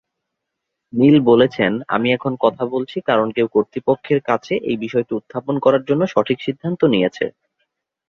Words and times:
নিল 0.93 1.15
বলেছেন: 1.29 1.71
"আমি 1.87 2.07
এখন 2.13 2.33
কথা 2.43 2.63
বলছি 2.73 2.97
কারণ 3.09 3.27
কেউ 3.35 3.47
কর্তৃপক্ষের 3.55 4.19
কাছে 4.29 4.53
এই 4.69 4.77
বিষয়টি 4.83 5.11
উত্থাপন 5.15 5.55
করার 5.65 5.83
জন্য 5.89 6.01
সঠিক 6.13 6.37
সিদ্ধান্ত 6.41 6.81
নিয়েছে"। 6.93 7.25